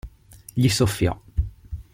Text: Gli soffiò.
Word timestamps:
Gli 0.55 0.67
soffiò. 0.67 1.15